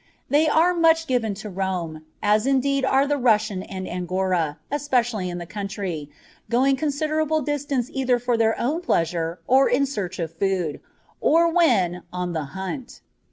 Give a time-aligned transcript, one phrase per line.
[0.29, 5.37] They are much given to roam, as indeed are the Russian and Angora, especially in
[5.37, 6.09] the country,
[6.49, 10.79] going considerable distances either for their own pleasure or in search of food,
[11.19, 13.01] or when "on the hunt."